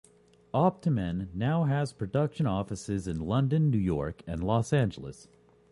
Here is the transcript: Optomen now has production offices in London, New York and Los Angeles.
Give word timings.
Optomen 0.55 1.29
now 1.31 1.65
has 1.65 1.93
production 1.93 2.47
offices 2.47 3.07
in 3.07 3.19
London, 3.19 3.69
New 3.69 3.77
York 3.77 4.23
and 4.25 4.43
Los 4.43 4.73
Angeles. 4.73 5.27